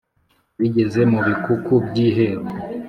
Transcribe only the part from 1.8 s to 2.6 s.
by'iheru